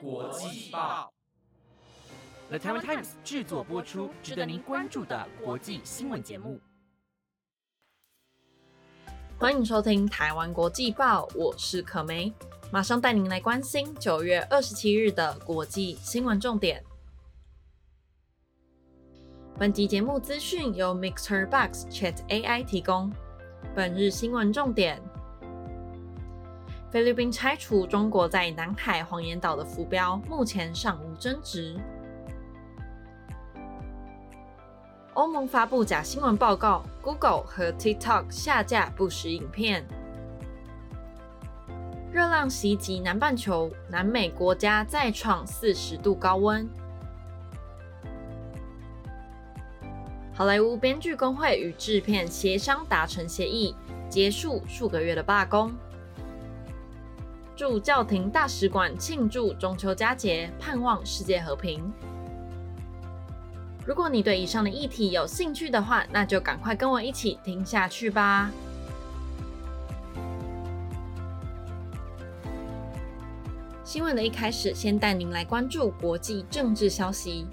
[0.00, 1.12] 国际报
[2.48, 6.58] ，The Taiwan Times 制作播出，值得您关注的国际新闻节目。
[9.38, 12.32] 欢迎收听台湾国际报，我是可梅，
[12.72, 16.82] 马上带您来关心九月二十七日的国际新闻重点。
[19.58, 23.12] 本集节目资讯由 Mixer Box Chat AI 提供。
[23.74, 25.09] 本日新闻重点。
[26.90, 31.78] 菲律宾拆除中国在南海黄岩岛的浮标，目前尚无争执。
[35.14, 39.86] 欧盟发布假新闻报告，Google 和 TikTok 下架不实影片。
[42.12, 46.68] 热浪袭击南半球，南美国家再创四十度高温。
[50.34, 53.76] 好莱坞编剧工会与制片协商达成协议，
[54.08, 55.70] 结束数个月的罢工。
[57.60, 61.92] 驻教廷大使馆庆祝中秋佳节，盼望世界和平。
[63.84, 68.50] 如果你对以上的议题有兴趣的话，那就赶快跟我一起听下去吧。
[73.84, 77.46] 新闻的一开始，先带您来关注国际政治消息。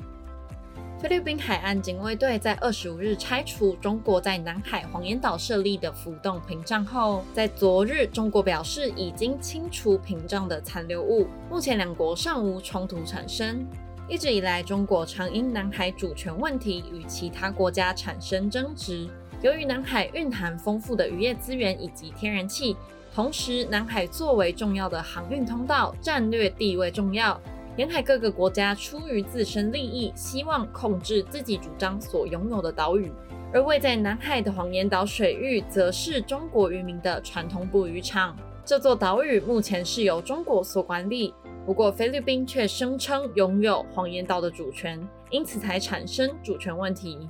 [1.00, 13.64] 菲律宾海岸警卫队在二十五日拆除中国在南海黄岩岛设立的浮动屏障后，在昨日，中国表示已经清除屏障的残留物，目前两国尚无冲突产生。
[14.10, 19.08] 一直以来，中国常因南海主权问题与其他国家产生争执。
[19.44, 22.76] 由于南海蕴含丰富的渔业资源以及天然气，
[23.14, 27.40] 同时南海作为重要的航运通道，战略地位重要。
[27.78, 33.12] 沿海各个国家出于自身利益，希望控制自己主张所拥有的岛屿，
[33.54, 38.36] 而位在南海的黄岩岛水域，则是中国渔民的传统捕鱼场。
[38.66, 41.32] 这座岛屿目前是由中国所管理，
[41.68, 47.30] 不过菲律宾却声称拥有黄岩岛的主权，因此才产生主权问题。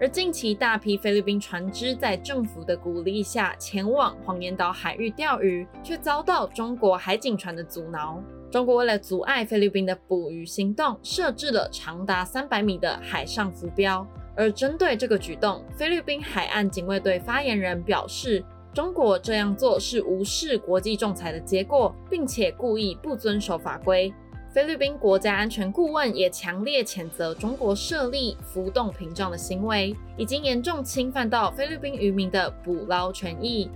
[0.00, 8.20] 而近期大批菲律宾船只在政府的鼓励下前往黄岩岛海域钓鱼，却遭到中国海警船的阻挠。
[8.50, 14.06] 中国为了阻碍菲律宾的捕鱼行动，设置了长达三百米的海上浮标。
[14.34, 24.12] 而针对这个举动，菲律宾海岸警卫队发言人表示，中国这样做是无视国际仲裁的结果，并且故意不遵守法规。
[24.48, 33.70] 菲律宾国家安全顾问也强烈谴责中国设立浮动屏障的行为，已经严重侵犯到菲律宾渔民的捕捞权益。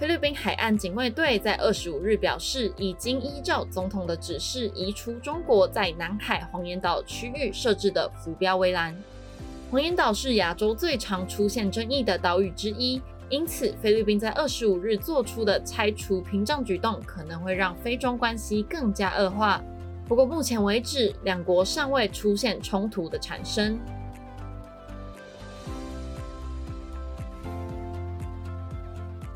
[0.00, 8.96] 菲律宾海岸警卫队在二十五日表示，已经依照总统的指示移除中国在南海黄岩岛区域设置的浮标围栏。
[9.70, 19.62] 黄岩岛是亚洲最常出现争议的岛屿之一，因此菲律宾在二十五日做出的拆除屏障举动，可能会让菲中关系更加恶化。
[20.08, 23.78] 不过目前为止，两国尚未出现冲突的产生。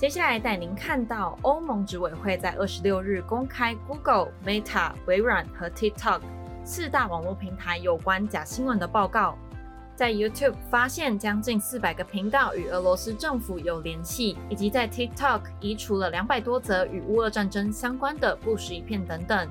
[0.04, 6.20] 接下来带您看到欧盟执委会在二十六日公开 Google、Meta、微软和 TikTok
[6.62, 9.34] 四大网络平台有关假新闻的报告，
[9.96, 19.48] 在 YouTube 发现将近四百个频道与俄罗斯政府有联系，以及在 TikTok 移除了两百多则与乌俄战争相关的不实影片等等。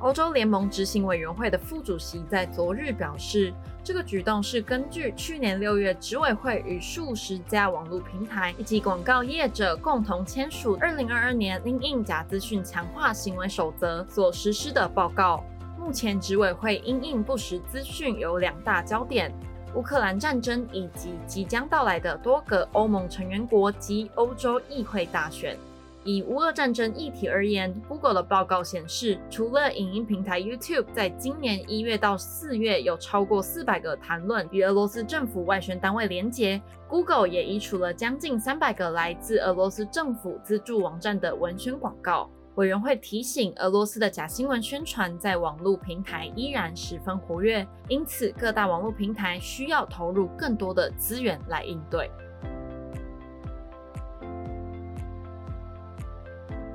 [0.00, 15.44] 欧洲联盟执行委员会的副主席在昨日表示，这个举动是根据去年六月执委会与数十家网络平台以及广告业者共同签署《二零二二年因应假资讯强化行为守则》所实施的报告。
[15.78, 19.30] 目前执委会因应不实资讯有两大焦点：
[19.74, 25.58] 乌克兰战争以及即将到来的多个欧盟成员国及欧洲议会大选。
[26.04, 42.30] 以乌俄战争议题而言，Google 的报告显示，除了影音平台 YouTube 在今年一月到四月有超过四百个谈论与俄罗斯政府外宣单位连结，Google 也移除了将近三百个来自俄罗斯政府资助网站的文宣广告。
[42.56, 52.08] 委员会提醒，俄罗斯的假新闻宣传在网络平台依然十分活跃，因此各大网络平台需要投入更多的资源来应对。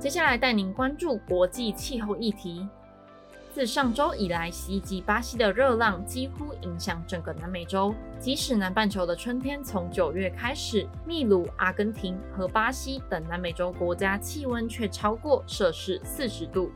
[0.00, 2.66] 接下来带您关注国际气候议题。
[3.52, 7.94] 自上周以来，袭击巴西的热浪几乎影响整个南美洲。
[8.18, 16.72] 即使南半球的春天从九月开始，秘鲁、阿根廷和巴西等南美洲国家气温却超过摄氏四十度。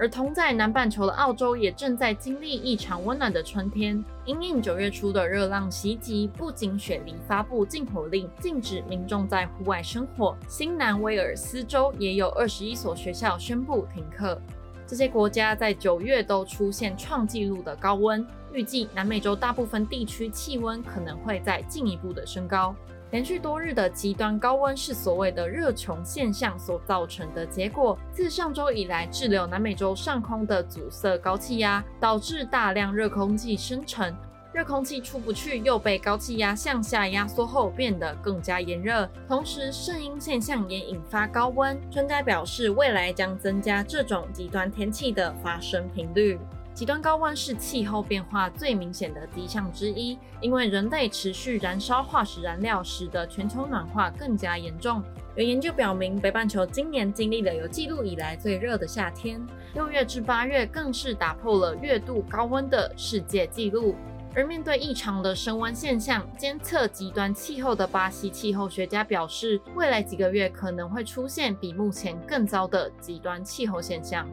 [0.00, 4.02] 而同在南半球的澳洲也正在经历异常温暖的春天。
[4.24, 14.40] 因应九月初的热浪袭击，不仅雪梨发布禁火令，禁止民众在户外生火，新南威尔斯州也有二十一所学校宣布停课。
[14.86, 22.74] 这些国家在九月都出现创纪录的高温，预计南美洲大部分地区气温可能会再进一步的升高。
[23.10, 27.98] 连续多日的极端高温是所谓的热穹现象所造成的结果。
[28.12, 34.14] 自上周以来，滞留南美洲上空的阻塞高气压，导致大量热空气生成。
[34.52, 39.08] 热空气出不去，又被高气压向下压缩后，变得更加炎热。
[39.28, 41.80] 同时，圣婴现象也引发高温。
[41.88, 46.36] 专家表示，未来将增加这种极端天气的发生频率。
[46.80, 55.02] 极端高温是气候变化最明显的迹象之一，因为人类持续燃烧化石燃料，使得全球暖化更加严重。
[55.36, 63.94] 有研究表明，北半球今年经历了有记录以来最热的夏天，六月至八月更是打破了月度高温的世界纪录。
[64.34, 74.26] 而面对异常的升温现象，监测极端气候的巴西气候学家表示，未来几个月可能会出现比目前更糟的极端气候现象。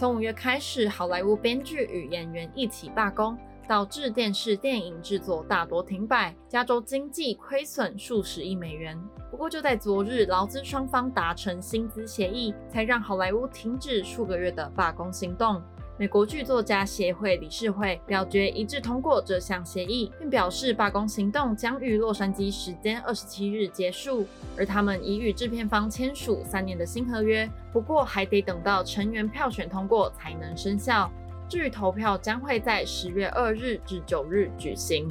[0.00, 3.36] 从五月开始，好莱坞编剧与演员一起罢工，
[3.68, 8.98] 导致电视电影制作大多停摆，加州经济亏损数十亿美元。
[9.30, 15.62] 不过，就在昨日，劳资双方达成薪资协议，才让好莱坞停止数个月的罢工行动。
[16.00, 24.26] 美国剧作家协会理事会表决一致通过这项协议，并表示罢工行动将于洛杉矶时间二十七日结束，
[24.56, 27.46] 而他们已与制片方签署三年的新合约。
[27.70, 31.12] 不过，还得等到成员票选通过才能生效。
[31.50, 35.06] 至于投票，将会在十月二日至九日举行。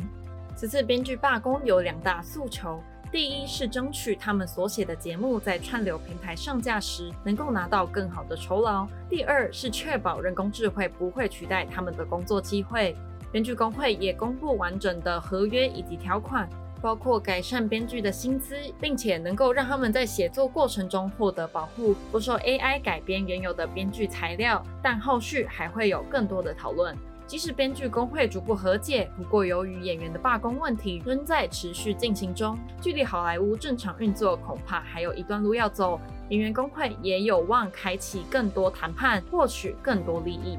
[0.56, 2.82] 此次编剧罢工有两大诉求。
[3.12, 12.96] 第一是争取他们所写的节目在串流平台上架时能够拿到更好的酬劳；第二是确保人工智慧不会取代他们的工作机会。
[13.32, 16.48] 编剧工会也公布完整的合约以及条款，
[16.82, 24.64] 包括改善编剧的薪资，并且能够让他们在写作过程中获得保护，不受 AI 改编原有的编剧材料。
[24.84, 26.96] 但后续还会有更多的讨论。
[27.30, 36.02] 即使编剧工会逐步和解，不过由于演员的罢工问题仍在持续进行中，距离好莱坞正常运作恐怕还有一段路要走。
[36.30, 40.58] 演员工会也有望开启更多谈判，获取更多利益。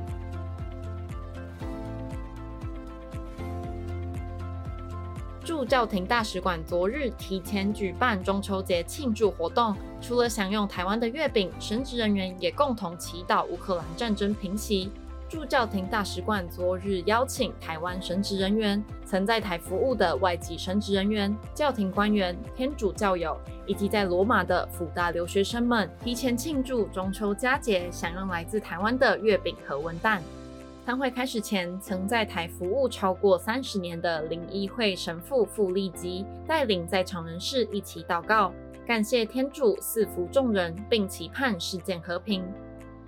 [5.44, 14.92] 驻教廷大使馆昨日提前举办中秋节庆祝活动，除了享用台湾的月饼，神职人员也共同祈祷乌克兰战争平息。
[15.30, 30.20] 驻教廷大使馆昨日邀请台湾神职人员、曾在台服务的外籍神职人员、教廷官员、天主教友，以及在罗马的辅大留学生们，提前庆祝中秋佳节，享用来自台湾的月饼和文旦。
[30.84, 38.52] 参会开始前，曾在台服务超过三十年的灵一会神父傅立吉带领在场人士一起祷告，
[38.84, 42.42] 感谢天主赐福众人，并期盼世界和平。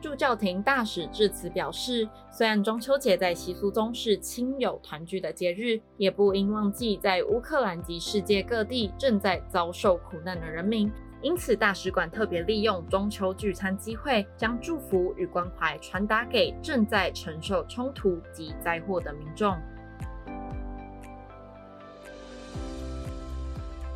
[0.03, 10.91] 驻教廷大使致辞表示，虽然中秋节在习俗中是亲友团聚的节日，也不应忘记在乌克兰及世界各地正在遭受苦难的人民。
[11.23, 19.57] 因此，大使馆特别利用中秋聚餐机会，将祝福与关怀传达给正在承受冲突及灾祸的民众。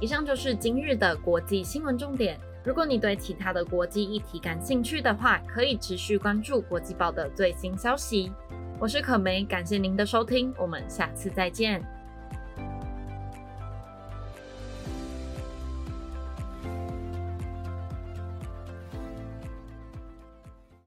[0.00, 2.38] 以上就是今日的国际新闻重点。
[2.66, 8.32] 如果你对其他的国际议题感兴趣的话，可以持续关注国际报的最新消息。
[8.80, 11.80] 我是可梅，感谢您的收听，我们下次再见。